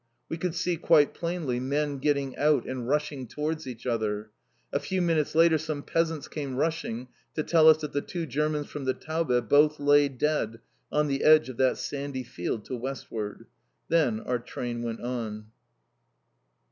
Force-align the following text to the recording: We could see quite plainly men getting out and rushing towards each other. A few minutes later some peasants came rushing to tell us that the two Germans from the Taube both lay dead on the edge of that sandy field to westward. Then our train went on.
We 0.29 0.37
could 0.39 0.55
see 0.55 0.77
quite 0.77 1.13
plainly 1.13 1.59
men 1.59 1.99
getting 1.99 2.35
out 2.35 2.65
and 2.65 2.87
rushing 2.87 3.27
towards 3.27 3.67
each 3.67 3.85
other. 3.85 4.31
A 4.73 4.79
few 4.79 4.99
minutes 4.99 5.35
later 5.35 5.59
some 5.59 5.83
peasants 5.83 6.27
came 6.27 6.55
rushing 6.55 7.07
to 7.35 7.43
tell 7.43 7.69
us 7.69 7.77
that 7.81 7.93
the 7.93 8.01
two 8.01 8.25
Germans 8.25 8.65
from 8.65 8.85
the 8.85 8.95
Taube 8.95 9.47
both 9.47 9.79
lay 9.79 10.09
dead 10.09 10.59
on 10.91 11.05
the 11.05 11.23
edge 11.23 11.49
of 11.49 11.57
that 11.57 11.77
sandy 11.77 12.23
field 12.23 12.65
to 12.65 12.75
westward. 12.75 13.45
Then 13.89 14.19
our 14.21 14.39
train 14.39 14.81
went 14.81 15.01
on. 15.01 15.51